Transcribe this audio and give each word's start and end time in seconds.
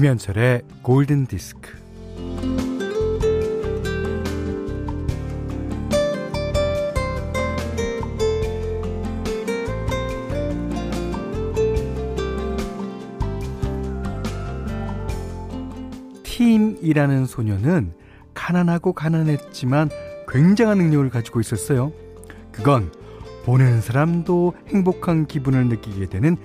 김현철의 0.00 0.62
골든 0.80 1.26
디스크. 1.26 1.78
팀이라는 16.22 17.26
소녀는 17.26 17.92
가난하고 18.32 18.94
가난했지만 18.94 19.90
굉장한 20.28 20.78
능력을 20.78 21.10
가지고 21.10 21.40
있었어요. 21.40 21.92
그건 22.52 22.90
보는 23.44 23.82
사람도 23.82 24.54
행복한 24.68 25.26
기분을 25.26 25.66
느끼게 25.66 26.06
되는 26.06 26.38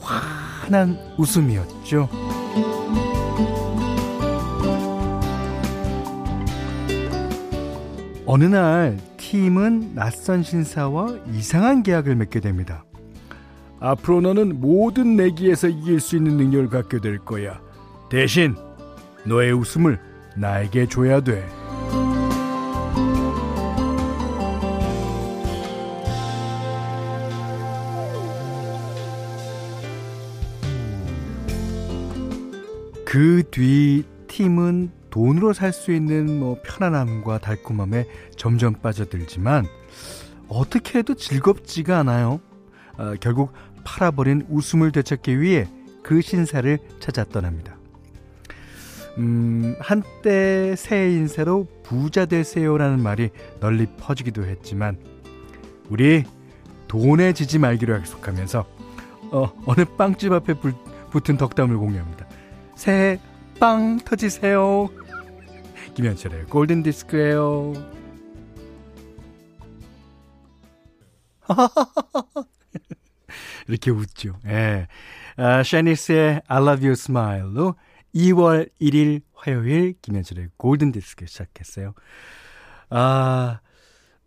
환한 0.00 0.98
웃음이었죠. 1.18 2.25
어느 8.28 8.44
날 8.44 8.98
팀은 9.16 9.94
낯선 9.94 10.42
신사와 10.42 11.16
이상한 11.32 11.82
계약을 11.82 12.16
맺게 12.16 12.40
됩니다. 12.40 12.84
앞으로 13.80 14.20
너는 14.20 14.60
모든 14.60 15.16
내기에서 15.16 15.68
이길 15.68 16.00
수 16.00 16.16
있는 16.16 16.36
능력을 16.36 16.68
갖게 16.68 17.00
될 17.00 17.18
거야. 17.18 17.60
대신 18.10 18.54
너의 19.24 19.52
웃음을 19.52 19.98
나에게 20.36 20.86
줘야 20.88 21.20
돼. 21.20 21.46
그 33.16 33.42
뒤 33.50 34.04
팀은 34.28 34.90
돈으로 35.08 35.54
살 35.54 35.72
수 35.72 35.90
있는 35.90 36.38
뭐 36.38 36.60
편안함과 36.62 37.38
달콤함에 37.38 38.04
점점 38.36 38.74
빠져들지만 38.74 39.64
어떻게 40.48 40.98
해도 40.98 41.14
즐겁지가 41.14 41.98
않아요. 42.00 42.40
어, 42.98 43.14
결국 43.18 43.54
팔아버린 43.84 44.44
웃음을 44.50 44.92
되찾기 44.92 45.40
위해 45.40 45.66
그 46.02 46.20
신사를 46.20 46.78
찾아 47.00 47.24
떠납니다. 47.24 47.78
음, 49.16 49.74
한때 49.80 50.76
새 50.76 51.10
인사로 51.10 51.68
부자 51.84 52.26
되세요라는 52.26 53.02
말이 53.02 53.30
널리 53.60 53.86
퍼지기도 53.96 54.44
했지만 54.44 54.98
우리 55.88 56.24
돈에 56.86 57.32
지지 57.32 57.58
말기로 57.58 57.94
약속하면서 57.94 58.66
어, 59.30 59.52
어느 59.64 59.86
빵집 59.86 60.32
앞에 60.32 60.52
불, 60.52 60.74
붙은 61.10 61.38
덕담을 61.38 61.78
공유합니다. 61.78 62.26
새해 62.76 63.18
빵 63.58 63.98
터지세요. 63.98 64.88
김현철의 65.94 66.44
골든 66.44 66.82
디스크예요. 66.82 67.72
이렇게 73.66 73.90
웃죠. 73.90 74.38
예. 74.46 74.86
아, 75.36 75.62
샤니스의 75.62 76.42
I 76.46 76.62
Love 76.62 76.86
You 76.86 76.92
Smile로 76.92 77.74
2월 78.14 78.70
1일 78.80 79.22
화요일 79.34 79.94
김현철의 80.02 80.50
골든 80.56 80.92
디스크 80.92 81.26
시작했어요. 81.26 81.94
아, 82.90 83.60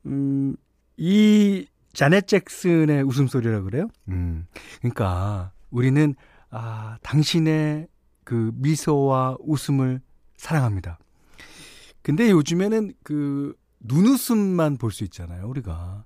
음, 0.08 0.56
이 0.98 1.68
자넷 1.94 2.28
잭슨의 2.28 3.04
웃음소리라 3.04 3.62
그래요? 3.62 3.88
음. 4.10 4.48
그러니까 4.80 5.52
우리는 5.70 6.16
아, 6.50 6.98
당신의 7.04 7.88
그 8.30 8.52
미소와 8.54 9.38
웃음을 9.40 10.02
사랑합니다. 10.38 11.00
근데 12.04 12.30
요즘에는 12.30 12.94
그 13.02 13.56
눈웃음만 13.80 14.78
볼 14.78 14.92
수 14.92 15.04
있잖아요, 15.06 15.48
우리가. 15.48 16.06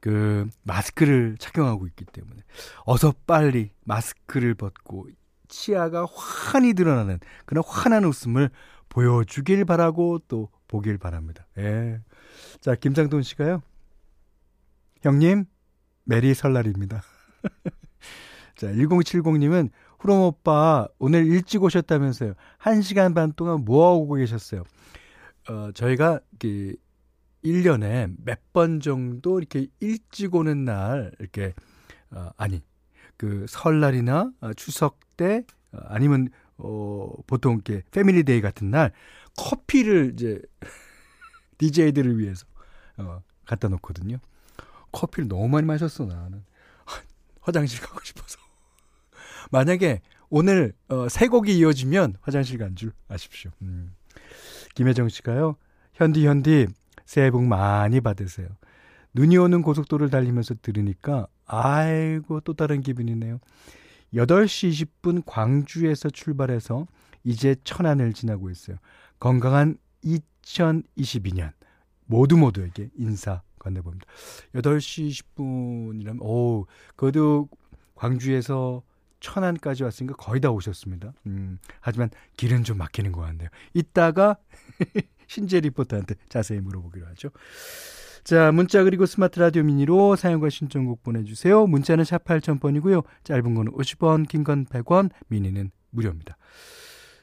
그 0.00 0.48
마스크를 0.62 1.36
착용하고 1.38 1.86
있기 1.88 2.06
때문에 2.06 2.40
어서 2.86 3.12
빨리 3.26 3.70
마스크를 3.84 4.54
벗고 4.54 5.10
치아가 5.48 6.06
환히 6.06 6.72
드러나는 6.72 7.20
그런 7.44 7.62
환한 7.66 8.06
웃음을 8.06 8.48
보여주길 8.88 9.66
바라고 9.66 10.20
또 10.26 10.48
보길 10.68 10.96
바랍니다. 10.96 11.46
예. 11.58 12.00
자, 12.62 12.76
김상돈 12.76 13.22
씨가요. 13.22 13.60
형님, 15.02 15.44
메리 16.04 16.32
설날입니다. 16.32 17.02
자, 18.56 18.68
1070님은 18.68 19.70
후롬 19.98 20.20
오빠 20.20 20.86
오늘 20.98 21.26
일찍 21.26 21.62
오셨다면서요. 21.62 22.34
1시간 22.60 23.14
반 23.14 23.32
동안 23.32 23.64
뭐 23.64 23.86
하고 23.92 24.14
계셨어요? 24.14 24.62
어, 25.48 25.70
저희가 25.72 26.20
그 26.38 26.74
1년에 27.44 28.14
몇 28.24 28.38
번 28.52 28.80
정도 28.80 29.38
이렇게 29.38 29.66
일찍 29.80 30.34
오는 30.34 30.64
날 30.64 31.12
이렇게 31.18 31.54
어, 32.10 32.30
아니 32.36 32.62
그 33.16 33.46
설날이나 33.48 34.32
어, 34.40 34.52
추석 34.54 34.98
때 35.16 35.44
어, 35.72 35.78
아니면 35.86 36.28
어 36.56 37.12
보통 37.28 37.54
이렇게 37.54 37.82
family 37.92 38.24
day 38.24 38.40
같은 38.40 38.70
날 38.70 38.92
커피를 39.36 40.10
이제 40.14 40.40
DJ들을 41.58 42.18
위해서 42.18 42.46
어 42.96 43.22
갖다 43.46 43.68
놓거든요. 43.68 44.18
커피를 44.90 45.28
너무 45.28 45.48
많이 45.48 45.66
마셨어 45.66 46.04
나는 46.06 46.44
화장실 47.40 47.80
가고 47.80 48.00
싶어서 48.02 48.38
만약에 49.50 50.00
오늘 50.30 50.72
어, 50.88 51.08
세 51.08 51.28
곡이 51.28 51.56
이어지면 51.58 52.16
화장실 52.20 52.58
간 52.58 52.74
줄 52.76 52.92
아십시오. 53.08 53.50
음. 53.62 53.94
김혜정 54.74 55.08
씨가요. 55.08 55.56
현디 55.94 56.26
현디 56.26 56.66
새해 57.04 57.30
복 57.30 57.44
많이 57.44 58.00
받으세요. 58.00 58.48
눈이 59.14 59.36
오는 59.38 59.62
고속도로를 59.62 60.10
달리면서 60.10 60.56
들으니까 60.62 61.26
아이고 61.46 62.40
또 62.40 62.52
다른 62.52 62.82
기분이네요. 62.82 63.40
8시 64.14 64.86
20분 65.02 65.22
광주에서 65.26 66.10
출발해서 66.10 66.86
이제 67.24 67.56
천안을 67.64 68.12
지나고 68.12 68.50
있어요. 68.50 68.76
건강한 69.18 69.76
2022년 70.04 71.52
모두 72.06 72.36
모두에게 72.36 72.90
인사 72.96 73.42
건네봅니다. 73.58 74.06
8시 74.54 75.08
20분이라면 75.36 76.22
오, 76.22 76.66
그래도 76.96 77.48
광주에서 77.94 78.82
천안까지 79.20 79.82
왔으니까 79.84 80.16
거의 80.16 80.40
다 80.40 80.50
오셨습니다. 80.50 81.12
음, 81.26 81.58
하지만 81.80 82.10
길은 82.36 82.64
좀 82.64 82.78
막히는 82.78 83.12
것 83.12 83.20
같네요. 83.22 83.48
이따가 83.74 84.36
신재 85.26 85.60
리포터한테 85.60 86.14
자세히 86.28 86.60
물어보기로 86.60 87.06
하죠. 87.08 87.30
자, 88.24 88.52
문자 88.52 88.84
그리고 88.84 89.06
스마트 89.06 89.38
라디오 89.38 89.62
미니로 89.62 90.16
사용과 90.16 90.50
신청곡 90.50 91.02
보내주세요. 91.02 91.66
문자는 91.66 92.04
샵 92.04 92.24
8000번이고요. 92.24 93.04
짧은 93.24 93.54
거는 93.54 93.72
50원, 93.72 94.28
긴 94.28 94.44
건 94.44 94.66
100원, 94.66 95.10
미니는 95.28 95.70
무료입니다. 95.90 96.36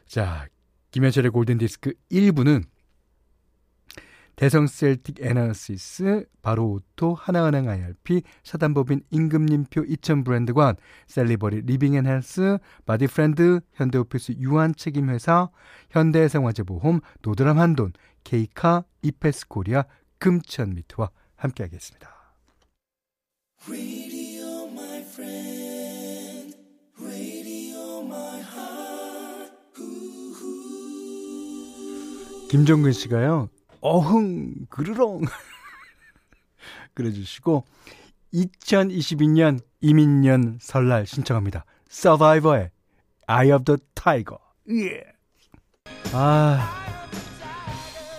자, 0.07 0.47
김현철의 0.91 1.31
골든디스크 1.31 1.93
1부는 2.11 2.63
대성 4.35 4.67
셀틱 4.67 5.21
에너시스, 5.21 6.25
바로오토, 6.41 7.13
하나은행 7.13 7.69
IRP, 7.69 8.21
사단법인 8.43 9.01
임금님표 9.09 9.85
2000 9.87 10.23
브랜드관, 10.25 10.75
셀리버리 11.07 11.61
리빙앤헬스, 11.61 12.57
바디프렌드, 12.85 13.61
현대오피스 13.73 14.33
유한 14.39 14.75
책임회사, 14.75 15.49
현대생활재보험, 15.91 16.99
도드람 17.21 17.59
한돈, 17.59 17.93
케이카, 18.23 18.83
이페스코리아, 19.01 19.85
금천미트와 20.19 21.09
함께하겠습니다. 21.35 22.13
김정근 32.49 32.91
씨가요. 32.91 33.49
어흥 33.87 34.65
그르렁 34.67 35.21
그래주시고 36.95 37.65
2022년 38.33 39.59
이민년 39.79 40.57
설날 40.59 41.05
신청합니다. 41.05 41.65
서바이버의 41.87 42.71
Eye 43.27 43.51
of 43.51 43.63
the 43.65 43.77
Tiger. 43.93 44.39
예. 44.71 45.03
아 46.13 46.67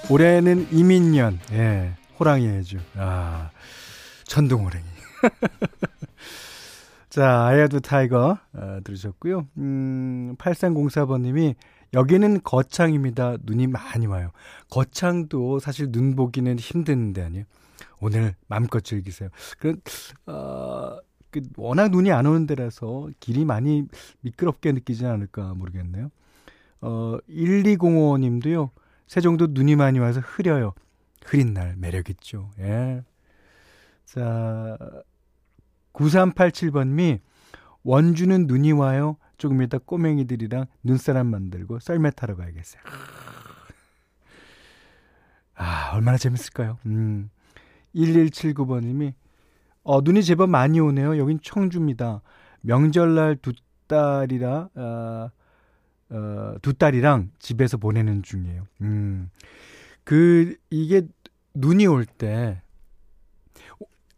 올해는 0.08 0.68
이민년 0.70 1.40
예 1.50 1.96
호랑이 2.20 2.46
해주 2.46 2.78
아 2.94 3.50
천둥호랑이 4.22 4.84
자 7.10 7.48
the 7.68 7.80
Tiger 7.80 8.36
어, 8.52 8.78
들으셨고요. 8.84 9.48
음 9.58 10.36
8304번님이 10.38 11.56
여기는 11.96 12.42
거창입니다. 12.42 13.38
눈이 13.42 13.68
많이 13.68 14.06
와요. 14.06 14.30
거창도 14.70 15.58
사실 15.60 15.90
눈 15.90 16.14
보기는 16.14 16.58
힘든데 16.58 17.22
아니에요. 17.22 17.44
오늘 18.00 18.34
마음껏 18.48 18.84
즐기세요. 18.84 19.30
그, 19.58 19.80
어, 20.26 20.98
그 21.30 21.40
워낙 21.56 21.90
눈이 21.90 22.12
안 22.12 22.26
오는 22.26 22.46
데라서 22.46 23.08
길이 23.18 23.46
많이 23.46 23.84
미끄럽게 24.20 24.72
느끼지 24.72 25.06
않을까 25.06 25.54
모르겠네요. 25.54 26.10
어, 26.82 27.16
1205님도요, 27.30 28.70
세종도 29.06 29.48
눈이 29.50 29.76
많이 29.76 29.98
와서 29.98 30.20
흐려요. 30.20 30.74
흐린 31.24 31.54
날 31.54 31.76
매력 31.78 32.10
있죠. 32.10 32.50
예. 32.58 33.02
자, 34.04 34.76
9387번님이 35.94 37.20
원주는 37.82 38.46
눈이 38.46 38.72
와요. 38.72 39.16
조금 39.36 39.62
이따 39.62 39.78
꼬맹이들이랑 39.78 40.66
눈사람 40.82 41.26
만들고 41.28 41.78
썰매 41.80 42.10
타러 42.12 42.36
가야겠어요. 42.36 42.82
아, 45.54 45.92
얼마나 45.94 46.18
재밌을까요? 46.18 46.78
음. 46.86 47.30
1179번님이 47.94 49.14
어, 49.82 50.00
눈이 50.00 50.22
제법 50.24 50.50
많이 50.50 50.80
오네요. 50.80 51.16
여긴 51.18 51.38
청주입니다. 51.42 52.20
명절날 52.60 53.36
두 53.36 53.52
딸이라 53.86 54.68
어, 54.74 55.30
어, 56.10 56.54
두 56.60 56.74
딸이랑 56.74 57.30
집에서 57.38 57.76
보내는 57.78 58.22
중이에요. 58.22 58.66
음. 58.82 59.30
그 60.04 60.56
이게 60.70 61.02
눈이 61.54 61.86
올 61.86 62.04
때 62.04 62.60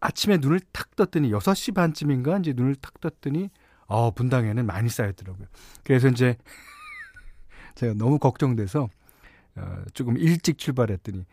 아침에 0.00 0.38
눈을 0.38 0.61
탁 0.73 0.94
떴더니 0.97 1.31
6시 1.32 1.75
반쯤인가 1.75 2.38
이제 2.38 2.53
눈을 2.55 2.76
탁 2.76 3.00
떴더니 3.00 3.50
어, 3.88 4.11
분당에는 4.11 4.67
많이 4.67 4.88
쌓였더라고요. 4.88 5.46
그래서 5.82 6.08
이제 6.08 6.37
제가 7.75 7.94
너무 7.94 8.19
걱정돼서 8.19 8.88
어, 9.56 9.82
조금 9.94 10.17
일찍 10.17 10.58
출발했더니 10.58 11.25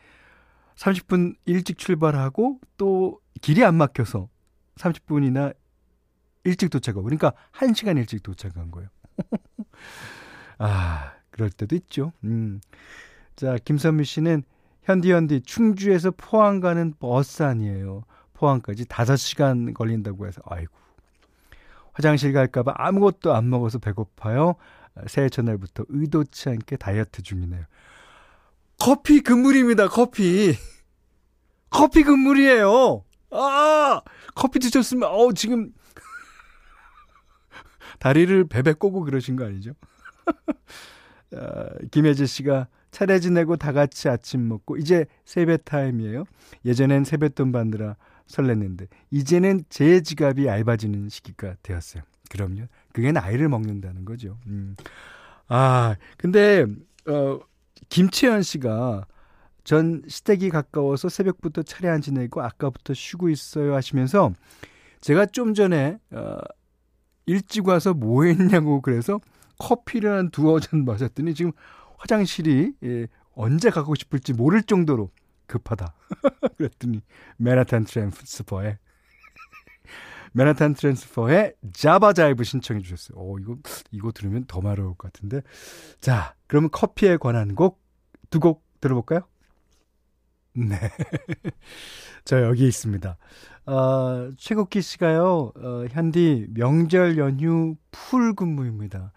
30분 0.75 1.35
일찍 1.45 1.77
출발하고 1.77 2.59
또 2.77 3.19
길이 3.41 3.63
안 3.63 3.75
막혀서 3.75 4.29
30분이나 4.75 5.53
일찍 6.45 6.69
도착하고 6.69 7.03
그러니까 7.03 7.33
1시간 7.53 7.97
일찍 7.97 8.23
도착한 8.23 8.71
거예요. 8.71 8.89
아, 10.57 11.13
그럴 11.29 11.49
때도 11.49 11.75
있죠. 11.75 12.13
음. 12.23 12.61
자, 13.35 13.57
김선미 13.57 14.05
씨는 14.05 14.43
현디 14.83 15.11
현디 15.11 15.41
충주에서 15.41 16.11
포항 16.11 16.61
가는 16.61 16.93
버스 16.99 17.43
아니에요. 17.43 18.03
포항까지 18.33 18.85
5시간 18.85 19.73
걸린다고 19.73 20.27
해서 20.27 20.41
아이고. 20.45 20.73
화장실 21.95 22.33
갈까봐 22.33 22.73
아무것도 22.75 23.33
안 23.33 23.49
먹어서 23.49 23.79
배고파요. 23.79 24.55
새해 25.07 25.29
첫날부터 25.29 25.85
의도치 25.87 26.49
않게 26.49 26.75
다이어트 26.75 27.21
중이네요. 27.21 27.63
커피 28.77 29.21
금물입니다, 29.21 29.87
커피. 29.87 30.53
커피 31.69 32.03
금물이에요. 32.03 33.03
아! 33.31 34.01
커피 34.35 34.59
드셨으면, 34.59 35.09
어 35.09 35.31
지금, 35.33 35.71
다리를 37.99 38.47
베베 38.47 38.73
꼬고 38.73 39.01
그러신 39.01 39.37
거 39.37 39.45
아니죠? 39.45 39.71
아, 41.33 41.69
김혜지 41.91 42.27
씨가 42.27 42.67
차례 42.91 43.19
지내고 43.19 43.55
다 43.55 43.71
같이 43.71 44.09
아침 44.09 44.47
먹고, 44.49 44.75
이제 44.77 45.05
세배 45.23 45.59
타임이에요. 45.63 46.25
예전엔 46.65 47.05
세뱃돈 47.05 47.53
받느라 47.53 47.95
설렜는데, 48.27 48.87
이제는 49.11 49.63
제 49.69 50.01
지갑이 50.01 50.45
얇아지는 50.45 51.09
시기가 51.09 51.55
되었어요. 51.63 52.03
그럼요. 52.29 52.63
그게 52.93 53.11
나이를 53.11 53.49
먹는다는 53.49 54.05
거죠. 54.05 54.37
음. 54.47 54.75
아, 55.47 55.95
근데, 56.17 56.65
어, 57.07 57.39
김채연 57.89 58.41
씨가 58.41 59.05
전 59.63 60.03
시댁이 60.07 60.49
가까워서 60.49 61.09
새벽부터 61.09 61.63
차례 61.63 61.89
안 61.89 62.01
지내고 62.01 62.41
아까부터 62.41 62.93
쉬고 62.93 63.29
있어요 63.29 63.75
하시면서 63.75 64.31
제가 65.01 65.25
좀 65.25 65.53
전에 65.53 65.97
어, 66.11 66.37
일찍 67.25 67.67
와서 67.67 67.93
뭐 67.93 68.25
했냐고 68.25 68.81
그래서 68.81 69.19
커피를 69.57 70.11
한 70.11 70.29
두어 70.29 70.59
잔 70.59 70.85
마셨더니 70.85 71.33
지금 71.33 71.51
화장실이 71.97 72.73
예, 72.83 73.07
언제 73.33 73.69
가고 73.69 73.95
싶을지 73.95 74.33
모를 74.33 74.61
정도로 74.61 75.09
급하다. 75.47 75.93
그랬더니 76.57 77.01
Manhattan 77.37 77.85
Transfer에 77.85 78.77
Manhattan 80.33 80.73
Transfer의 80.73 81.53
Java 81.73 82.08
Jive 82.08 82.43
신청해 82.43 82.81
주셨어요. 82.81 83.17
오, 83.17 83.39
이거, 83.39 83.57
이거 83.91 84.11
들으면 84.11 84.45
더 84.47 84.59
마려울 84.59 84.89
것 84.95 85.11
같은데. 85.13 85.41
자, 86.01 86.35
그러면 86.47 86.69
커피에 86.71 87.15
관한 87.17 87.55
곡, 87.55 87.81
두 88.29 88.39
곡 88.39 88.65
들어볼까요? 88.81 89.21
네. 90.53 90.77
저 92.25 92.41
여기 92.43 92.67
있습니다. 92.67 93.17
어, 93.67 94.29
최국기 94.37 94.81
씨가요, 94.81 95.51
어, 95.55 95.85
현디 95.89 96.47
명절 96.51 97.17
연휴 97.17 97.75
풀 97.91 98.33
근무입니다. 98.35 99.11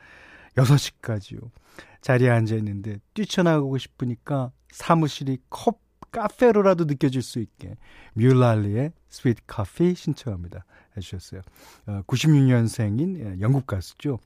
6시까지요. 0.57 1.51
자리에 2.01 2.31
앉아 2.31 2.55
있는데 2.57 2.99
뛰쳐나가고 3.15 3.77
싶으니까 3.79 4.53
사무실이 4.73 5.39
컵, 5.51 5.81
카페로라도 6.11 6.85
느껴질 6.85 7.23
수 7.23 7.39
있게 7.41 7.77
뮬랄리의 8.15 8.93
스위트 9.09 9.43
커피 9.47 9.95
신청합니다. 9.95 10.65
해주셨어요. 10.97 11.43
어, 11.87 12.03
96년생인 12.07 13.19
예, 13.21 13.41
영국 13.41 13.67
가수죠. 13.67 14.19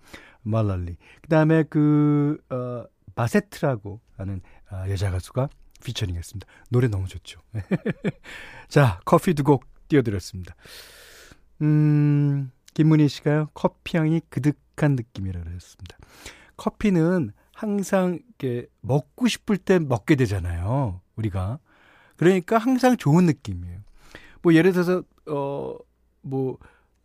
말랄리. 0.43 0.96
그 1.20 1.29
다음에 1.29 1.62
그, 1.64 2.38
어, 2.50 2.84
바세트라고 3.14 4.00
하는 4.17 4.40
어, 4.70 4.84
여자 4.88 5.11
가수가 5.11 5.49
피처링 5.84 6.17
했습니다. 6.17 6.46
노래 6.70 6.88
너무 6.88 7.06
좋죠. 7.08 7.40
자, 8.69 9.00
커피 9.05 9.34
두 9.34 9.43
곡 9.44 9.64
띄워드렸습니다. 9.88 10.55
음, 11.61 12.50
김문희 12.75 13.08
씨가요, 13.08 13.49
커피 13.55 13.96
향이 13.99 14.20
그득한 14.31 14.96
느낌이라고 14.96 15.50
했습니다. 15.50 15.96
커피는 16.56 17.32
항상 17.52 18.19
이렇게 18.40 18.67
먹고 18.81 19.29
싶을 19.29 19.58
때 19.58 19.79
먹게 19.79 20.17
되잖아요. 20.17 21.00
우리가. 21.17 21.58
그러니까 22.22 22.58
항상 22.58 22.96
좋은 22.96 23.26
느낌이에요. 23.26 23.80
뭐 24.42 24.54
예를 24.54 24.72
들어서 24.72 25.02
어 25.26 25.76
뭐, 26.22 26.56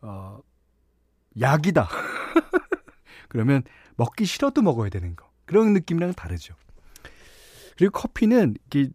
어, 0.01 0.39
약이다. 1.39 1.89
그러면 3.27 3.63
먹기 3.95 4.25
싫어도 4.25 4.61
먹어야 4.61 4.89
되는 4.89 5.15
거. 5.15 5.27
그런 5.45 5.73
느낌이랑 5.73 6.13
다르죠. 6.13 6.53
그리고 7.77 7.91
커피는 7.99 8.55
이게 8.67 8.89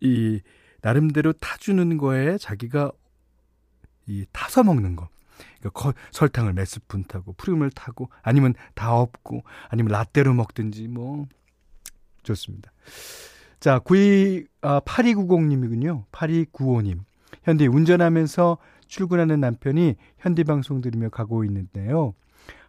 이 0.00 0.40
나름대로 0.82 1.32
타주는 1.32 1.98
거에 1.98 2.38
자기가 2.38 2.92
이 4.06 4.24
타서 4.32 4.62
먹는 4.62 4.94
거. 4.94 5.08
그러니까 5.58 5.92
설탕을 6.12 6.52
몇 6.52 6.66
스푼 6.66 7.02
타고 7.04 7.32
프림을 7.32 7.70
타고 7.70 8.08
아니면 8.22 8.54
다 8.74 8.94
없고 8.94 9.42
아니면 9.68 9.92
라떼로 9.92 10.32
먹든지 10.32 10.86
뭐 10.86 11.26
좋습니다. 12.22 12.72
자, 13.60 13.78
92 13.78 14.46
아, 14.62 14.80
8290님이군요. 14.80 16.04
8295님. 16.10 17.00
현대 17.42 17.66
운전하면서 17.66 18.58
출근하는 18.88 19.40
남편이 19.40 19.96
현디 20.18 20.44
방송 20.44 20.80
들으며 20.80 21.10
가고 21.10 21.44
있는데요. 21.44 22.14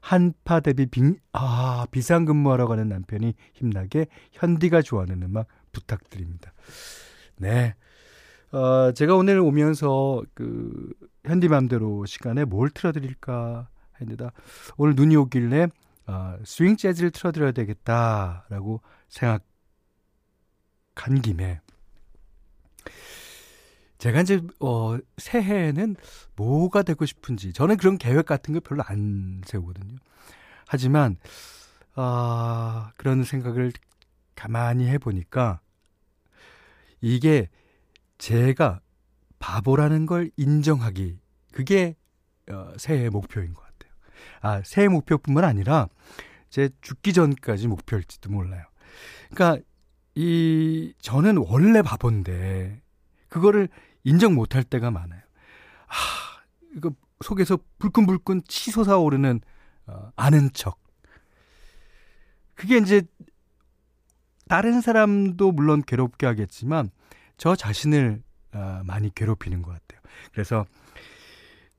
한파 0.01 0.59
대비 0.59 0.85
비, 0.87 1.15
아, 1.31 1.85
비상근무하러 1.91 2.67
가는 2.67 2.89
남편이 2.89 3.33
힘나게 3.53 4.07
현디가 4.33 4.81
좋아하는 4.81 5.23
음악 5.23 5.47
부탁드립니다. 5.71 6.51
네. 7.37 7.75
어, 8.51 8.91
제가 8.91 9.15
오늘 9.15 9.39
오면서 9.39 10.21
그 10.33 10.91
현디 11.25 11.47
맘대로 11.47 12.05
시간에 12.05 12.43
뭘 12.43 12.69
틀어드릴까 12.69 13.69
했는데 14.01 14.29
오늘 14.77 14.95
눈이 14.95 15.15
오길래 15.15 15.67
어, 16.07 16.35
스윙 16.43 16.75
재즈를 16.75 17.11
틀어드려야 17.11 17.53
되겠다라고 17.53 18.81
생각 19.07 19.43
한 20.95 21.21
김에 21.21 21.61
제가 23.97 24.21
이제 24.21 24.41
어 24.59 24.97
새해에는 25.17 25.95
뭐가 26.35 26.81
되고 26.81 27.05
싶은지 27.05 27.53
저는 27.53 27.77
그런 27.77 27.97
계획 27.99 28.25
같은 28.25 28.53
거 28.53 28.59
별로 28.59 28.81
안 28.87 29.41
세우거든요. 29.45 29.95
하지만 30.67 31.17
아 31.93 32.91
그런 32.97 33.23
생각을 33.23 33.71
가만히 34.33 34.87
해 34.87 34.97
보니까 34.97 35.59
이게 36.99 37.49
제가 38.17 38.81
바보라는 39.37 40.07
걸 40.07 40.31
인정하기 40.35 41.19
그게 41.51 41.95
어, 42.49 42.73
새해 42.77 43.09
목표인 43.09 43.53
것 43.53 43.61
같아요. 43.61 43.91
아 44.41 44.61
새해 44.63 44.87
목표뿐만 44.87 45.43
아니라 45.43 45.89
제 46.49 46.69
죽기 46.81 47.13
전까지 47.13 47.67
목표일지도 47.67 48.31
몰라요. 48.31 48.63
그러니까 49.29 49.63
이 50.15 50.93
저는 50.99 51.37
원래 51.37 51.81
바본데 51.81 52.81
그거를 53.29 53.69
인정 54.03 54.35
못할 54.35 54.63
때가 54.63 54.91
많아요. 54.91 55.21
아, 55.87 55.93
이거 56.75 56.91
속에서 57.21 57.57
불끈불끈 57.79 58.41
치솟아 58.47 58.97
오르는 58.97 59.41
어, 59.87 60.11
아는 60.15 60.51
척. 60.53 60.79
그게 62.55 62.77
이제 62.77 63.01
다른 64.47 64.81
사람도 64.81 65.51
물론 65.51 65.81
괴롭게 65.81 66.25
하겠지만 66.25 66.91
저 67.37 67.55
자신을 67.55 68.21
어, 68.53 68.81
많이 68.83 69.13
괴롭히는 69.13 69.61
것 69.61 69.71
같아요. 69.71 70.01
그래서 70.33 70.65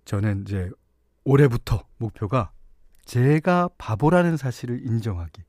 저는 0.05 0.43
이제 0.43 0.71
올해부터 1.25 1.87
목표가 1.99 2.51
제가 3.05 3.69
바보라는 3.79 4.37
사실을 4.37 4.85
인정하기. 4.87 5.43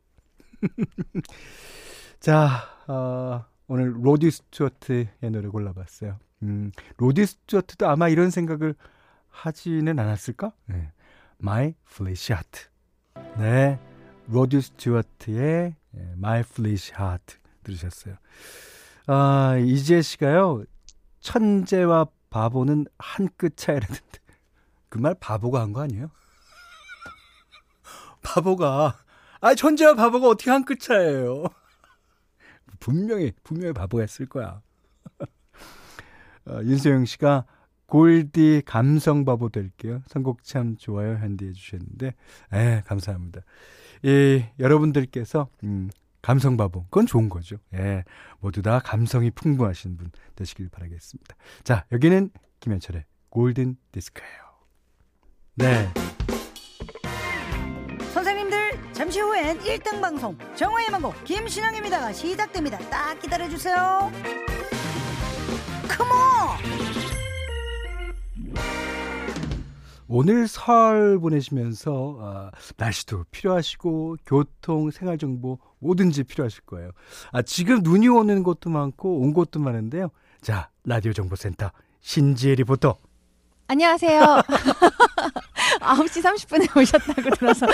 자, 2.19 2.72
어, 2.87 3.45
오늘 3.67 3.93
로디 4.05 4.29
스튜어트의 4.31 5.07
노래 5.31 5.47
골라봤어요. 5.47 6.17
음, 6.43 6.71
로디 6.97 7.25
스튜어트도 7.25 7.87
아마 7.87 8.09
이런 8.09 8.29
생각을 8.29 8.75
하지는 9.29 9.97
않았을까? 9.99 10.51
네. 10.65 10.91
My 11.41 11.73
Flesh 11.89 12.33
Heart. 12.33 12.67
네. 13.37 13.79
로디 14.27 14.61
스튜어트의 14.61 15.75
My 16.17 16.39
Flesh 16.41 16.93
Heart 16.99 17.37
들으셨어요. 17.63 18.15
아, 19.07 19.57
이재 19.57 20.01
씨가요. 20.01 20.63
천재와 21.19 22.07
바보는 22.29 22.85
한 22.97 23.29
끗 23.37 23.55
차이라던데. 23.57 24.19
그 24.89 24.99
말 24.99 25.15
바보가 25.19 25.59
한 25.61 25.73
거 25.73 25.81
아니에요? 25.81 26.11
바보가 28.21 28.99
아 29.41 29.55
천재와 29.55 29.95
바보가 29.95 30.27
어떻게 30.29 30.51
한 30.51 30.63
끗 30.65 30.79
차이예요? 30.79 31.45
분명히 32.83 33.31
분명히 33.45 33.71
바보가 33.71 34.01
했을 34.01 34.25
거야. 34.25 34.61
어, 36.45 36.59
윤소영 36.63 37.05
씨가 37.05 37.45
골디 37.85 38.63
감성 38.65 39.23
바보 39.23 39.47
될게요. 39.47 40.01
선곡 40.07 40.43
참 40.43 40.75
좋아요. 40.75 41.15
핸디해 41.15 41.53
주셨는데, 41.53 42.13
에 42.51 42.81
감사합니다. 42.85 43.41
예, 44.03 44.51
여러분들께서 44.59 45.47
음, 45.63 45.89
감성 46.21 46.57
바보 46.57 46.83
그건 46.85 47.05
좋은 47.05 47.29
거죠. 47.29 47.55
예, 47.73 48.03
모두 48.41 48.61
다 48.61 48.79
감성이 48.79 49.31
풍부하신 49.31 49.95
분 49.95 50.11
되시길 50.35 50.67
바라겠습니다. 50.67 51.35
자, 51.63 51.85
여기는 51.93 52.31
김현철의 52.59 53.05
골든 53.29 53.77
디스크예요. 53.93 54.43
네. 55.55 56.12
잠시 59.13 59.19
후엔 59.19 59.59
1등 59.59 60.01
방송 60.01 60.35
정화의 60.55 60.89
망곡 60.89 61.23
김신영입니다가 61.23 62.11
시작됩니다. 62.13 62.79
딱 62.89 63.19
기다려주세요. 63.19 64.11
컴온! 65.87 66.57
오늘 70.07 70.47
설 70.47 71.19
보내시면서 71.19 72.17
아, 72.21 72.51
날씨도 72.75 73.25
필요하시고 73.29 74.17
교통, 74.25 74.89
생활 74.89 75.19
정보 75.19 75.59
뭐든지 75.77 76.23
필요하실 76.23 76.63
거예요. 76.65 76.89
아, 77.31 77.43
지금 77.43 77.81
눈이 77.83 78.07
오는 78.07 78.41
곳도 78.41 78.71
많고 78.71 79.19
온 79.19 79.33
곳도 79.33 79.59
많은데요. 79.59 80.09
자, 80.41 80.71
라디오 80.85 81.13
정보센터 81.13 81.69
신지혜 82.01 82.55
리포터. 82.55 82.97
안녕하세요. 83.67 84.41
9시 85.83 86.21
30분에 86.23 86.75
오셨다고 86.77 87.29
들어서 87.35 87.67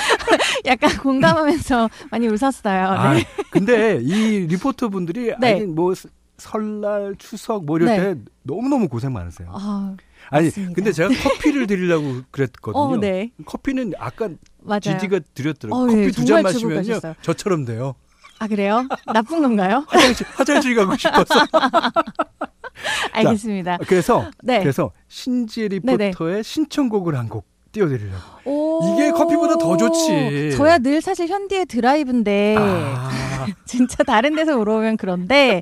약간 0.65 0.97
공감하면서 0.97 1.89
많이 2.11 2.27
웃었어요. 2.27 2.85
아, 2.87 3.13
네. 3.13 3.21
아, 3.21 3.43
근데 3.49 3.99
이 4.01 4.47
리포터 4.47 4.89
분들이 4.89 5.33
네. 5.39 5.53
아니 5.55 5.65
뭐 5.65 5.93
설날, 6.37 7.15
추석 7.17 7.65
뭐 7.65 7.77
이럴 7.77 7.89
네. 7.89 7.97
때 8.15 8.21
너무너무 8.43 8.87
고생 8.87 9.11
많으세요. 9.13 9.49
아, 9.51 9.95
아니, 10.29 10.45
맞습니다. 10.45 10.73
근데 10.73 10.91
제가 10.91 11.09
커피를 11.09 11.67
드리려고 11.67 12.21
그랬거든요. 12.31 12.81
어, 12.81 12.97
네. 12.97 13.31
커피는 13.45 13.93
아까 13.99 14.29
맞아요. 14.61 14.79
지디가 14.79 15.19
드렸더라고요. 15.33 15.83
어, 15.83 15.87
커피 15.87 16.01
네, 16.01 16.11
두잔 16.11 16.43
마시면요. 16.43 16.99
저처럼 17.21 17.65
돼요. 17.65 17.95
아, 18.41 18.47
그래요? 18.47 18.87
나쁜 19.13 19.41
건가요? 19.41 19.83
화장실, 19.89 20.25
화장실 20.29 20.75
가고 20.75 20.95
싶어서. 20.95 21.35
알겠습니다. 23.11 23.77
자, 23.79 23.83
그래서, 23.85 24.31
네. 24.41 24.59
그래서 24.59 24.91
신지 25.09 25.67
리포터의 25.67 26.43
신청곡을 26.43 27.17
한 27.17 27.27
곡 27.29 27.45
띄워드리려고. 27.71 28.81
이게 28.93 29.11
커피보다 29.11 29.57
더 29.57 29.77
좋지. 29.77 30.55
저야 30.57 30.77
늘 30.79 31.01
사실 31.01 31.27
현디의 31.27 31.65
드라이브인데, 31.65 32.55
아. 32.57 33.09
진짜 33.65 34.03
다른 34.03 34.35
데서 34.35 34.57
물어보면 34.57 34.97
그런데, 34.97 35.61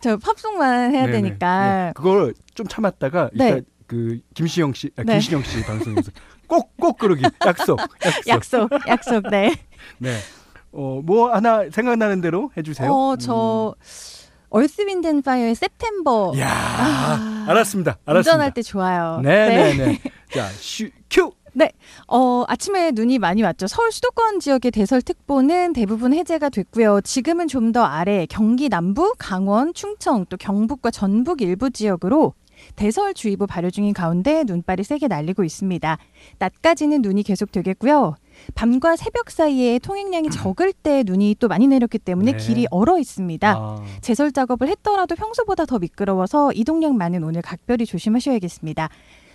저 0.00 0.16
팝송만 0.16 0.94
해야 0.94 1.06
네네. 1.06 1.12
되니까. 1.12 1.86
네. 1.86 1.92
그걸 1.94 2.34
좀 2.54 2.66
참았다가 2.66 3.30
네. 3.34 3.48
이따 3.48 3.60
그 3.86 4.18
김시영 4.34 4.72
씨, 4.74 4.90
아, 4.96 5.02
네. 5.04 5.14
김신영 5.14 5.42
씨 5.42 5.62
방송에서 5.62 6.10
꼭 6.46 6.72
꼭 6.78 6.98
그러기 6.98 7.22
약속, 7.46 7.78
약속, 8.04 8.28
약속, 8.28 8.70
약속, 8.88 9.30
네. 9.30 9.54
네. 9.98 10.16
어, 10.72 11.00
뭐 11.04 11.32
하나 11.32 11.64
생각나는 11.70 12.20
대로 12.20 12.50
해주세요. 12.56 12.90
어, 12.92 13.16
저 13.16 13.74
음. 13.78 13.82
Earth 14.52 14.91
Wind 14.91 15.22
Fire의 15.22 15.52
September. 15.52 16.38
야, 16.38 16.48
아, 16.50 17.44
알았습니다. 17.48 17.98
알았습니다. 18.04 18.18
운전할 18.18 18.52
때 18.54 18.62
좋아요. 18.62 19.20
네, 19.22 19.48
네, 19.48 19.74
네. 19.74 19.86
네. 19.86 20.00
자, 20.34 20.46
슈, 20.60 20.90
큐. 21.10 21.32
네. 21.54 21.70
어, 22.08 22.44
아침에 22.48 22.92
눈이 22.92 23.18
많이 23.18 23.42
왔죠. 23.42 23.66
서울 23.66 23.92
수도권 23.92 24.40
지역의 24.40 24.70
대설특보는 24.70 25.72
대부분 25.72 26.14
해제가 26.14 26.48
됐고요. 26.50 27.00
지금은 27.02 27.48
좀 27.48 27.72
더 27.72 27.82
아래 27.84 28.26
경기 28.26 28.68
남부, 28.68 29.14
강원, 29.18 29.72
충청, 29.72 30.26
또 30.28 30.36
경북과 30.36 30.90
전북 30.90 31.40
일부 31.40 31.70
지역으로 31.70 32.34
대설주의보 32.76 33.46
발효 33.46 33.70
중인 33.70 33.92
가운데 33.94 34.44
눈발이 34.46 34.84
세게 34.84 35.08
날리고 35.08 35.42
있습니다. 35.44 35.98
낮까지는 36.38 37.00
눈이 37.02 37.22
계속 37.22 37.50
되겠고요. 37.52 38.14
밤과 38.54 38.96
새벽 38.96 39.30
사이에 39.30 39.78
통행량이 39.78 40.30
적을 40.30 40.72
때 40.72 41.02
눈이 41.06 41.36
또 41.38 41.48
많이 41.48 41.66
내렸기 41.66 41.98
때문에 41.98 42.32
네. 42.32 42.38
길이 42.38 42.66
얼어 42.70 42.98
있습니다. 42.98 43.50
아. 43.50 43.82
제설 44.00 44.32
작업을 44.32 44.68
했더라도 44.68 45.14
평소보다 45.14 45.64
더 45.64 45.78
미끄러워서 45.78 46.52
이동량 46.52 46.96
많은 46.96 47.24
오늘 47.24 47.42
각별히 47.42 47.86
조심하셔야겠습니다. 47.86 48.88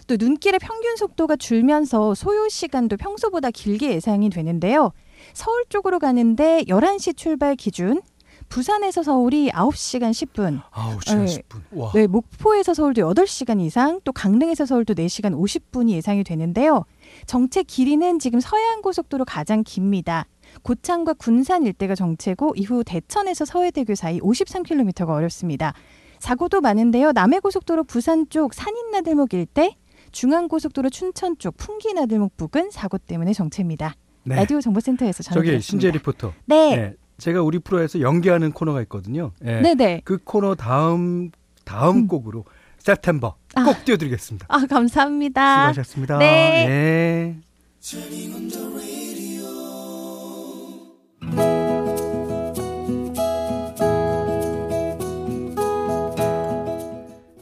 또 0.08 0.16
눈길의 0.18 0.60
평균 0.60 0.96
속도가 0.96 1.36
줄면서 1.36 2.16
소요 2.16 2.48
시간도 2.48 2.98
평소보다 2.98 3.52
길게 3.52 3.94
예상이 3.94 4.30
되는데요. 4.30 4.92
서울 5.34 5.66
쪽으로 5.68 6.00
가는데 6.00 6.64
11시 6.64 7.18
출발 7.18 7.56
기준 7.56 8.02
부산에서 8.50 9.04
서울이 9.04 9.50
9시간 9.50 10.12
10분. 10.12 10.62
9시간 10.72 11.26
네. 11.26 11.26
10분. 11.26 11.62
와. 11.72 11.92
네, 11.94 12.08
목포에서 12.08 12.74
서울도 12.74 13.14
8시간 13.14 13.60
이상, 13.62 14.00
또 14.04 14.12
강릉에서 14.12 14.66
서울도 14.66 14.94
4시간 14.94 15.34
50분이 15.34 15.92
예상이 15.92 16.24
되는데요. 16.24 16.86
정체 17.26 17.64
길이는 17.64 18.20
지금 18.20 18.40
서해안 18.40 18.82
고속도로 18.82 19.26
가장 19.26 19.64
깁니다. 19.64 20.28
고창과 20.64 21.14
군산 21.14 21.66
일대가 21.66 21.96
정체고 21.96 22.54
이후 22.56 22.84
대천에서 22.84 23.46
서해대교 23.46 23.96
사이 23.96 24.20
53km가 24.20 25.10
어렵습니다. 25.10 25.74
사고도 26.20 26.62
많은데요. 26.62 27.12
남해고속도로 27.12 27.84
부산 27.84 28.28
쪽 28.30 28.54
산인나들목 28.54 29.34
일대, 29.34 29.76
중앙고속도로 30.12 30.90
춘천 30.90 31.38
쪽 31.38 31.58
풍기나들목 31.58 32.38
부근 32.38 32.72
사고 32.72 32.98
때문에 32.98 33.34
정체입니다. 33.34 33.96
네. 34.24 34.36
라디오 34.36 34.60
정보센터에서 34.62 35.24
전해드렸습니다. 35.24 35.60
저기 35.60 35.62
신재 35.62 35.92
리포터. 35.92 36.34
네. 36.46 36.76
네. 36.76 36.94
제가 37.18 37.42
우리 37.42 37.60
프로에서 37.60 38.02
연기하는 38.02 38.52
코너가 38.52 38.82
있거든요. 38.84 39.32
네. 39.40 39.62
네네. 39.62 40.02
그 40.06 40.18
코너 40.24 40.56
다음 40.56 41.32
다음 41.66 41.98
음. 41.98 42.08
곡으로 42.08 42.46
세템버 42.88 43.36
아. 43.56 43.64
꼭 43.66 43.84
띄워드리겠습니다. 43.84 44.46
아 44.50 44.66
감사합니다. 44.66 45.72
수고하셨습니다. 45.72 46.18
네. 46.20 46.66
네. 46.68 47.42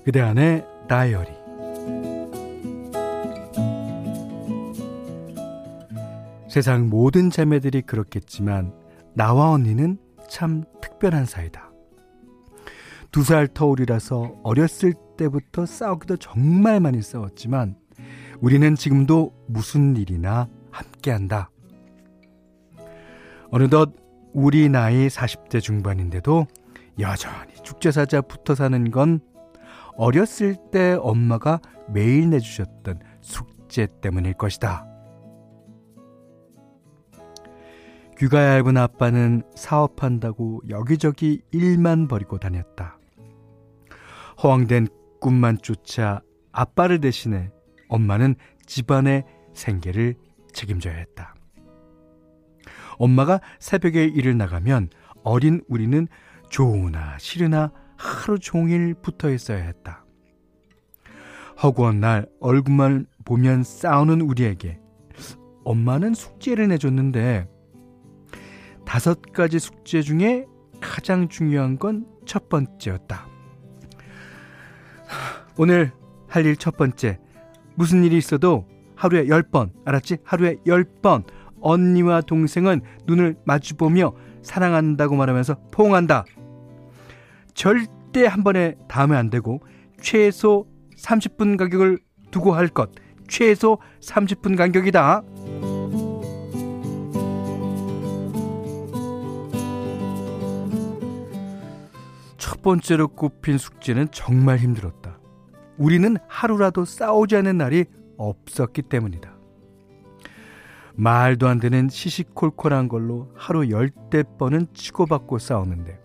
그대 0.03 0.21
안의 0.21 0.65
다이어리 0.87 1.31
세상 6.49 6.89
모든 6.89 7.29
자매들이 7.29 7.83
그렇겠지만 7.83 8.73
나와 9.13 9.51
언니는 9.51 9.99
참 10.27 10.63
특별한 10.81 11.25
사이다. 11.25 11.64
두 13.15 13.23
살 13.23 13.47
터울이라서 13.47 14.41
어렸을 14.43 14.93
때부터 15.15 15.65
싸우기도 15.65 16.17
정말 16.17 16.81
많이 16.81 17.01
싸웠지만 17.01 17.77
우리는 18.41 18.75
지금도 18.75 19.31
무슨 19.47 19.95
일이나 19.95 20.49
함께한다. 20.69 21.49
어느덧 23.51 23.95
우리 24.33 24.67
나이 24.67 25.07
40대 25.07 25.61
중반인데도 25.61 26.45
여전히 26.99 27.53
축제사자 27.63 28.19
붙어 28.19 28.53
사는 28.53 28.91
건 28.91 29.21
어렸을 29.95 30.57
때 30.69 30.97
엄마가 30.99 31.61
매일 31.87 32.29
내주셨던 32.31 32.99
숙제 33.21 33.87
때문일 34.01 34.33
것이다. 34.33 34.85
귀가 38.17 38.57
얇은 38.57 38.75
아빠는 38.75 39.43
사업한다고 39.55 40.63
여기저기 40.67 41.41
일만 41.51 42.09
버리고 42.09 42.39
다녔다. 42.39 42.94
허황된 44.45 44.87
꿈만 45.19 45.57
쫓아 45.63 46.21
아빠를 46.51 47.01
대신해 47.01 47.49
엄마는 47.89 48.35
집안의 48.67 49.23
생계를 49.55 50.13
책임져야 50.53 50.93
했다. 50.93 51.33
엄마가 52.99 53.41
새벽에 53.59 54.05
일을 54.05 54.37
나가면 54.37 54.89
어린 55.23 55.61
우리는 55.67 56.07
좋으나 56.49 57.17
싫으나 57.17 57.71
하루 57.97 58.37
종일 58.37 58.93
붙어 58.93 59.31
있어야 59.31 59.63
했다. 59.63 60.05
허구한 61.63 61.99
날 61.99 62.27
얼굴만 62.39 63.07
보면 63.25 63.63
싸우는 63.63 64.21
우리에게 64.21 64.79
엄마는 65.63 66.13
숙제를 66.13 66.67
내줬는데 66.67 67.49
다섯 68.85 69.21
가지 69.33 69.57
숙제 69.57 70.03
중에 70.03 70.45
가장 70.79 71.29
중요한 71.29 71.79
건 71.79 72.15
첫 72.25 72.49
번째였다. 72.49 73.34
오늘 75.57 75.91
할 76.27 76.45
일 76.45 76.55
첫 76.57 76.77
번째. 76.77 77.19
무슨 77.75 78.03
일이 78.03 78.17
있어도 78.17 78.67
하루에 78.95 79.27
열 79.27 79.43
번, 79.43 79.71
알았지? 79.85 80.17
하루에 80.23 80.57
열 80.67 80.83
번. 81.01 81.23
언니와 81.61 82.21
동생은 82.21 82.81
눈을 83.07 83.35
마주보며 83.45 84.13
사랑한다고 84.43 85.15
말하면서 85.15 85.55
포옹한다. 85.71 86.25
절대 87.53 88.25
한 88.27 88.43
번에 88.43 88.75
닿으면 88.87 89.17
안 89.17 89.29
되고 89.29 89.61
최소 89.99 90.67
30분 90.97 91.57
가격을 91.57 91.99
두고 92.31 92.53
할 92.53 92.67
것. 92.67 92.91
최소 93.27 93.79
30분 94.01 94.55
간격이다. 94.57 95.23
번째로 102.65 103.07
꼽힌 103.07 103.57
숙제는 103.57 104.09
정말 104.11 104.57
힘들었다. 104.57 105.17
우리는 105.77 106.17
하루라도 106.27 106.83
싸우지 106.83 107.37
않은 107.37 107.57
날이 107.57 107.85
없었기 108.17 108.81
때문이다. 108.81 109.33
말도 110.95 111.47
안 111.47 111.59
되는 111.59 111.87
시시콜콜한 111.87 112.87
걸로 112.89 113.31
하루 113.35 113.69
열대 113.69 114.23
번은 114.37 114.67
치고받고 114.73 115.39
싸우는데 115.39 115.99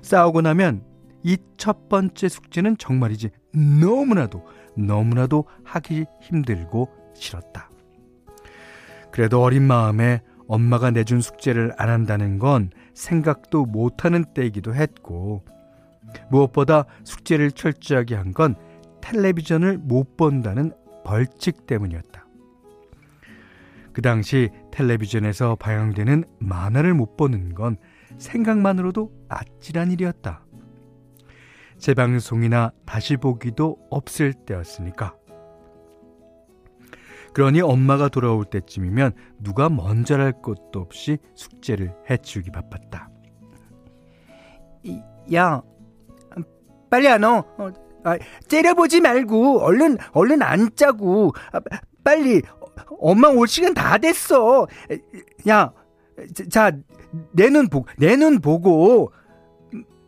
싸우고 0.00 0.40
나면 0.40 0.84
이 1.22 1.36
첫 1.60 1.90
번째 1.90 2.28
숙제는 2.30 2.78
정말이지 2.78 3.28
너무나도 3.52 4.46
너무나도 4.78 5.44
하기 5.62 6.06
힘들고 6.22 6.88
싫었다. 7.14 7.68
그래도 9.12 9.42
어린 9.42 9.64
마음에 9.64 10.22
엄마가 10.48 10.90
내준 10.90 11.20
숙제를 11.20 11.74
안 11.76 11.90
한다는 11.90 12.38
건 12.38 12.70
생각도 13.00 13.64
못하는 13.64 14.24
때이기도 14.34 14.74
했고 14.74 15.44
무엇보다 16.30 16.84
숙제를 17.04 17.50
철저하게 17.52 18.14
한 18.14 18.32
건 18.32 18.54
텔레비전을 19.00 19.78
못 19.78 20.16
본다는 20.16 20.72
벌칙 21.04 21.66
때문이었다. 21.66 22.26
그 23.92 24.02
당시 24.02 24.50
텔레비전에서 24.70 25.56
방영되는 25.56 26.24
만화를 26.38 26.94
못 26.94 27.16
보는 27.16 27.54
건 27.54 27.76
생각만으로도 28.18 29.10
아찔한 29.28 29.90
일이었다. 29.90 30.44
재방송이나 31.78 32.72
다시 32.84 33.16
보기도 33.16 33.78
없을 33.90 34.32
때였으니까. 34.34 35.16
그러니 37.32 37.60
엄마가 37.60 38.08
돌아올 38.08 38.44
때쯤이면 38.44 39.12
누가 39.38 39.68
먼저 39.68 40.16
할 40.18 40.32
것도 40.42 40.80
없이 40.80 41.18
숙제를 41.34 41.94
해치우기 42.10 42.50
바빴다. 42.50 43.08
야, 45.34 45.62
빨리 46.90 47.08
안 47.08 47.22
와. 47.22 47.38
어, 47.58 47.70
아, 48.04 48.18
째려보지 48.48 49.00
말고 49.00 49.60
얼른 49.60 49.98
얼른 50.12 50.42
앉자고. 50.42 51.32
아, 51.52 51.60
빨리 52.02 52.42
엄마 52.98 53.28
올 53.28 53.46
시간 53.46 53.74
다 53.74 53.98
됐어. 53.98 54.66
야, 55.48 55.72
자, 56.50 56.72
내 57.32 57.50
눈 57.50 57.68
보고 57.68 57.86
내눈 57.98 58.40
보고. 58.40 59.12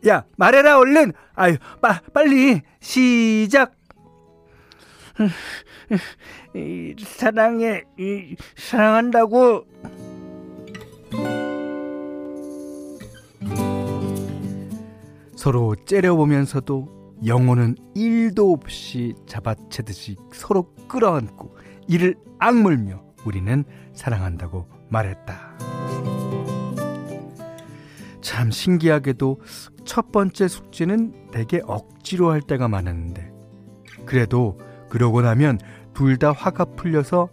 야, 0.09 0.25
말해라 0.37 0.79
얼른. 0.79 1.13
아유, 1.35 1.57
빠, 1.81 2.01
빨리 2.13 2.63
시작. 2.81 3.73
사랑해, 6.99 7.85
사랑한다고. 8.57 9.65
서로 15.37 15.75
째려보면서도 15.75 17.19
영혼은 17.27 17.75
1도 17.97 18.53
없이 18.53 19.15
잡아채듯이 19.27 20.17
서로 20.33 20.73
끌어안고 20.89 21.57
이를 21.89 22.15
악물며 22.39 23.03
우리는 23.25 23.65
사랑한다고 23.93 24.67
말했다. 24.89 25.59
참 28.21 28.51
신기하게도 28.51 29.41
첫 29.85 30.13
번째 30.13 30.47
숙제는 30.49 31.31
되게 31.33 31.61
억지로 31.65 32.31
할 32.31 32.41
때가 32.41 32.69
많았는데 32.69 33.33
그래도 34.07 34.59
그러고 34.93 35.23
나면 35.23 35.59
둘 35.95 36.19
다 36.19 36.33
화가 36.33 36.67
풀려서 36.77 37.31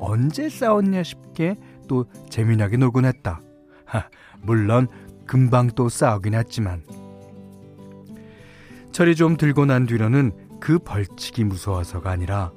언제 0.00 0.48
싸웠냐 0.48 1.02
싶게 1.02 1.56
또 1.86 2.06
재미나게 2.30 2.78
놀곤 2.78 3.04
했다. 3.04 3.42
하, 3.84 4.04
물론 4.40 4.88
금방 5.26 5.66
또 5.74 5.90
싸우긴 5.90 6.32
했지만 6.32 6.82
철이 8.90 9.16
좀 9.16 9.36
들고 9.36 9.66
난 9.66 9.84
뒤로는 9.84 10.32
그 10.60 10.78
벌칙이 10.78 11.44
무서워서가 11.44 12.10
아니라 12.10 12.52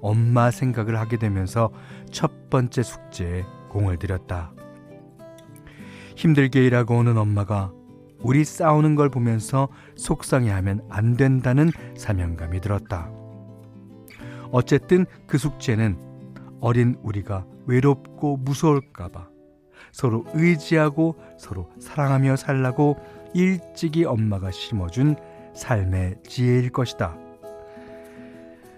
엄마 0.00 0.50
생각을 0.50 0.98
하게 0.98 1.18
되면서 1.18 1.70
첫 2.10 2.48
번째 2.48 2.82
숙제에 2.82 3.44
공을 3.68 3.98
들였다. 3.98 4.54
힘들게 6.16 6.64
일하고 6.64 6.96
오는 6.96 7.18
엄마가 7.18 7.72
우리 8.20 8.42
싸우는 8.42 8.94
걸 8.94 9.10
보면서 9.10 9.68
속상해하면 9.96 10.86
안 10.88 11.18
된다는 11.18 11.70
사명감이 11.94 12.62
들었다. 12.62 13.21
어쨌든 14.52 15.06
그 15.26 15.38
숙제는 15.38 15.98
어린 16.60 16.96
우리가 17.02 17.44
외롭고 17.66 18.36
무서울까봐 18.36 19.28
서로 19.90 20.24
의지하고 20.34 21.16
서로 21.38 21.68
사랑하며 21.80 22.36
살라고 22.36 22.96
일찍이 23.34 24.04
엄마가 24.04 24.50
심어준 24.50 25.16
삶의 25.54 26.16
지혜일 26.26 26.70
것이다. 26.70 27.16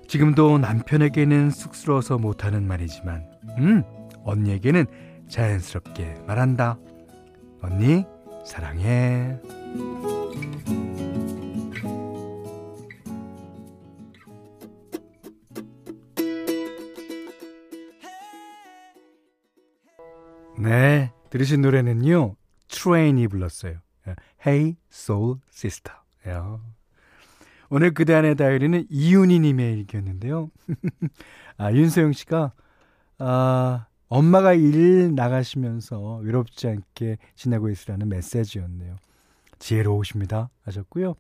지금도 0.06 0.58
남편에게는 0.58 1.50
쑥스러워서 1.50 2.18
못하는 2.18 2.66
말이지만, 2.66 3.24
음, 3.58 3.82
언니에게는 4.24 4.87
자연스럽게 5.28 6.22
말한다. 6.26 6.78
언니, 7.62 8.04
사랑해. 8.44 9.38
네, 20.58 21.12
들으신 21.30 21.62
노래는요, 21.62 22.36
트레인이 22.68 23.26
불렀어요. 23.28 23.78
Hey 24.46 24.76
Soul 24.90 25.38
Sister. 25.50 25.96
오늘 27.70 27.92
그대 27.92 28.14
안의 28.14 28.36
다이어리는 28.36 28.86
이윤희 28.88 29.40
님의 29.40 29.78
일기였는데요. 29.78 30.50
아, 31.56 31.72
윤소영 31.72 32.12
씨가, 32.12 32.52
아, 33.18 33.86
엄마가 34.08 34.52
일 34.54 35.14
나가시면서 35.14 36.18
외롭지 36.18 36.68
않게 36.68 37.18
지내고 37.34 37.68
있으라는 37.70 38.08
메시지였네요. 38.08 38.96
지혜로우십니다. 39.58 40.50
하셨고요. 40.62 41.16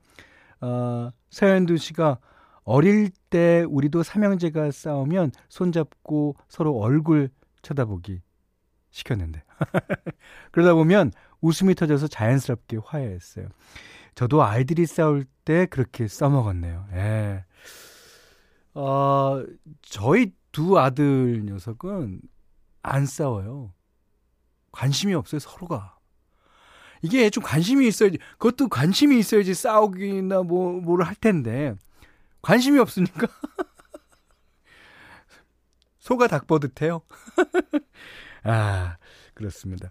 아, 0.60 1.10
서현두 1.30 1.76
씨가 1.76 2.18
어릴 2.62 3.10
때 3.30 3.64
우리도 3.68 4.02
삼형제가 4.02 4.70
싸우면 4.70 5.32
손잡고 5.48 6.36
서로 6.48 6.78
얼굴 6.78 7.30
쳐다보기 7.62 8.20
시켰는데. 8.94 9.42
그러다 10.52 10.74
보면 10.74 11.10
웃음이 11.40 11.74
터져서 11.74 12.06
자연스럽게 12.06 12.78
화해했어요. 12.84 13.48
저도 14.14 14.44
아이들이 14.44 14.86
싸울 14.86 15.24
때 15.44 15.66
그렇게 15.66 16.06
써먹었네요. 16.06 16.86
예. 16.92 17.44
어, 18.74 19.44
저희 19.82 20.32
두 20.52 20.78
아들 20.78 21.44
녀석은 21.44 22.20
안 22.82 23.06
싸워요. 23.06 23.72
관심이 24.70 25.14
없어요, 25.14 25.40
서로가. 25.40 25.98
이게 27.02 27.28
좀 27.30 27.42
관심이 27.42 27.88
있어야지, 27.88 28.18
그것도 28.38 28.68
관심이 28.68 29.18
있어야지 29.18 29.54
싸우기나 29.54 30.42
뭐, 30.42 30.80
뭐를 30.80 31.06
할 31.06 31.16
텐데, 31.16 31.74
관심이 32.42 32.78
없으니까. 32.78 33.26
소가 35.98 36.28
닭 36.28 36.46
버듯해요. 36.46 37.02
아, 38.44 38.96
그렇습니다. 39.34 39.90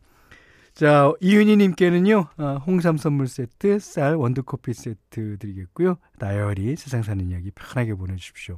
자, 0.73 1.11
이윤희님께는요, 1.21 2.27
어, 2.37 2.57
홍삼 2.65 2.97
선물 2.97 3.27
세트, 3.27 3.77
쌀, 3.79 4.15
원두커피 4.15 4.73
세트 4.73 5.37
드리겠고요. 5.37 5.97
다이어리, 6.17 6.75
세상 6.75 7.03
사는 7.03 7.23
이야기 7.29 7.51
편하게 7.51 7.93
보내주십시오. 7.93 8.57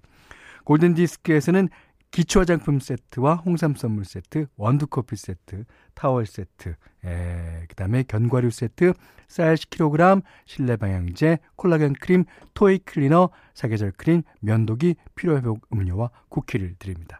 골든디스크에서는 0.63 1.69
기초 2.15 2.39
화장품 2.39 2.79
세트와 2.79 3.35
홍삼 3.45 3.75
선물 3.75 4.05
세트, 4.05 4.47
원두 4.55 4.87
커피 4.87 5.17
세트, 5.17 5.65
타월 5.95 6.25
세트, 6.25 6.75
예, 7.03 7.65
그 7.67 7.75
다음에 7.75 8.03
견과류 8.03 8.51
세트, 8.51 8.93
쌀 9.27 9.55
10kg, 9.55 10.23
실내 10.45 10.77
방향제, 10.77 11.39
콜라겐 11.57 11.91
크림, 11.99 12.23
토이 12.53 12.77
클리너, 12.85 13.31
사계절 13.53 13.91
크림, 13.97 14.23
면도기, 14.39 14.95
피로 15.15 15.35
회복 15.35 15.67
음료와 15.73 16.09
쿠키를 16.29 16.75
드립니다. 16.79 17.19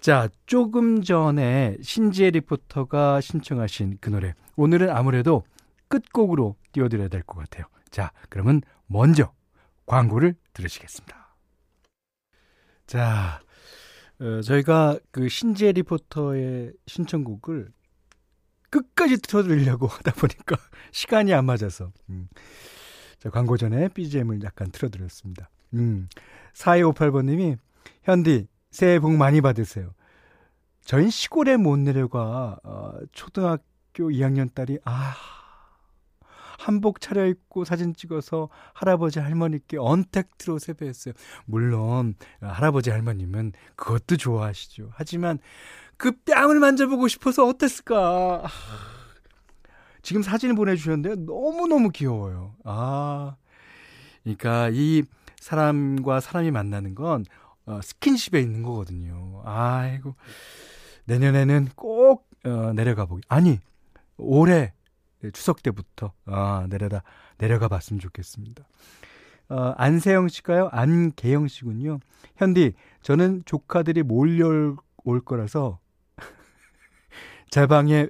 자, 0.00 0.28
조금 0.46 1.00
전에 1.04 1.76
신지혜 1.80 2.30
리포터가 2.30 3.20
신청하신 3.20 3.98
그 4.00 4.10
노래. 4.10 4.34
오늘은 4.56 4.90
아무래도 4.90 5.44
끝곡으로 5.86 6.56
띄워드려야 6.72 7.06
될 7.06 7.22
것 7.22 7.38
같아요. 7.38 7.66
자, 7.90 8.10
그러면 8.30 8.62
먼저 8.88 9.32
광고를 9.86 10.34
들으시겠습니다. 10.54 11.36
자, 12.88 13.40
어, 14.20 14.40
저희가 14.42 14.98
그 15.10 15.28
신지혜 15.28 15.72
리포터의 15.72 16.72
신청곡을 16.86 17.68
끝까지 18.70 19.20
틀어드리려고 19.20 19.86
하다 19.88 20.12
보니까 20.12 20.56
시간이 20.92 21.32
안 21.32 21.46
맞아서. 21.46 21.92
음. 22.10 22.28
자, 23.18 23.30
광고 23.30 23.56
전에 23.56 23.88
BGM을 23.88 24.42
약간 24.42 24.70
틀어드렸습니다. 24.70 25.50
음. 25.74 26.08
4258번님이, 26.54 27.58
현디, 28.02 28.46
새해 28.70 28.98
복 28.98 29.12
많이 29.12 29.40
받으세요. 29.40 29.92
저희 30.80 31.10
시골에 31.10 31.56
못 31.56 31.78
내려가, 31.78 32.58
어, 32.62 32.92
초등학교 33.12 34.08
2학년 34.10 34.52
딸이, 34.54 34.78
아, 34.84 35.14
한복 36.58 37.00
차려입고 37.00 37.64
사진 37.64 37.94
찍어서 37.94 38.50
할아버지 38.74 39.20
할머니께 39.20 39.78
언택트로 39.78 40.58
세배했어요. 40.58 41.14
물론 41.46 42.14
할아버지 42.40 42.90
할머님은 42.90 43.52
그것도 43.76 44.16
좋아하시죠. 44.16 44.90
하지만 44.92 45.38
그 45.96 46.12
뺨을 46.12 46.58
만져보고 46.58 47.08
싶어서 47.08 47.46
어땠을까? 47.46 48.44
지금 50.02 50.22
사진을 50.22 50.56
보내주셨는데 50.56 51.22
너무너무 51.24 51.90
귀여워요. 51.90 52.54
아, 52.64 53.36
그러니까 54.22 54.68
이 54.72 55.04
사람과 55.40 56.20
사람이 56.20 56.50
만나는 56.50 56.94
건 56.94 57.24
어, 57.66 57.80
스킨십에 57.82 58.40
있는 58.40 58.62
거거든요. 58.62 59.42
아이고 59.44 60.16
내년에는 61.04 61.68
꼭 61.76 62.28
어, 62.44 62.72
내려가 62.74 63.06
보기. 63.06 63.22
아니 63.28 63.58
올해 64.16 64.54
네, 64.54 64.72
추석 65.32 65.62
때부터 65.62 66.12
아, 66.26 66.66
내려다 66.68 67.02
내려가 67.38 67.68
봤으면 67.68 68.00
좋겠습니다. 68.00 68.64
어, 69.50 69.74
안세영 69.76 70.28
씨가요? 70.28 70.68
안계영 70.72 71.48
씨군요. 71.48 72.00
현디, 72.36 72.74
저는 73.02 73.42
조카들이 73.46 74.02
몰려올 74.02 74.76
거라서 75.24 75.78
제 77.50 77.66
방에 77.66 78.08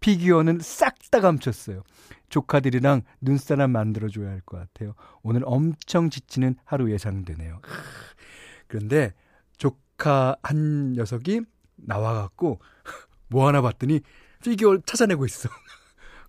피규어는 0.00 0.60
싹 0.60 0.94
다 1.14 1.20
감췄어요. 1.20 1.84
조카들이랑 2.28 3.02
눈사람 3.20 3.70
만들어줘야 3.70 4.28
할 4.28 4.40
것 4.40 4.58
같아요. 4.58 4.96
오늘 5.22 5.42
엄청 5.44 6.10
지치는 6.10 6.56
하루 6.64 6.90
예상되네요. 6.90 7.60
그런데 8.66 9.14
조카 9.56 10.34
한 10.42 10.94
녀석이 10.94 11.42
나와갖고 11.76 12.58
뭐 13.28 13.46
하나 13.46 13.62
봤더니 13.62 14.00
피규어를 14.42 14.82
찾아내고 14.84 15.24
있어. 15.26 15.48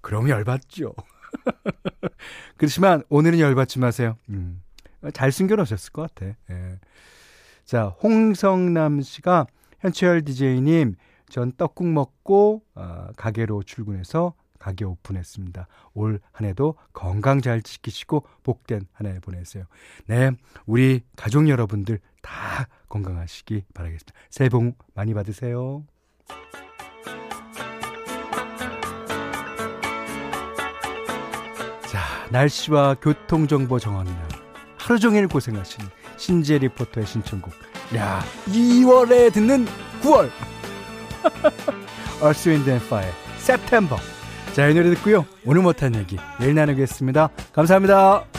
그럼 0.05 0.29
열받죠. 0.29 0.93
그렇지만 2.57 3.01
오늘은 3.09 3.39
열받지 3.39 3.79
마세요. 3.79 4.17
음, 4.29 4.61
잘 5.15 5.31
숨겨놓으셨을 5.31 5.91
것 5.93 6.13
같아. 6.13 6.35
예. 6.51 6.79
자, 7.65 7.85
홍성남 8.03 9.01
씨가 9.01 9.47
현철 9.79 10.23
DJ님, 10.23 10.93
전 11.27 11.51
떡국 11.57 11.87
먹고 11.87 12.61
어, 12.75 13.07
가게로 13.17 13.63
출근해서 13.63 14.35
가게 14.59 14.85
오픈했습니다. 14.85 15.67
올 15.95 16.19
한 16.33 16.47
해도 16.47 16.75
건강 16.93 17.41
잘 17.41 17.63
지키시고 17.63 18.27
복된 18.43 18.85
한 18.93 19.07
해 19.07 19.19
보내세요. 19.19 19.63
네, 20.05 20.29
우리 20.67 21.01
가족 21.15 21.49
여러분들 21.49 21.99
다 22.21 22.67
건강하시기 22.89 23.65
바라겠습니다. 23.73 24.13
새해 24.29 24.49
복 24.49 24.77
많이 24.93 25.15
받으세요. 25.15 25.83
날씨와 32.35 32.95
교통정보 32.95 33.79
정하느라 33.79 34.17
하루 34.77 34.99
종일 34.99 35.27
고생하신 35.27 35.85
신재 36.17 36.57
리포터의 36.59 37.07
신청곡. 37.07 37.53
야, 37.95 38.21
2월에 38.47 39.33
듣는 39.33 39.65
9월. 40.01 40.29
Earth, 42.21 42.49
Wind 42.49 42.69
and 42.69 42.85
Fire, 42.85 43.13
September. 43.37 44.01
자, 44.53 44.67
이 44.67 44.73
노래 44.73 44.89
듣고요. 44.95 45.25
오늘 45.45 45.61
못한 45.61 45.95
얘기 45.95 46.17
내일 46.39 46.55
나누겠습니다. 46.55 47.29
감사합니다. 47.53 48.34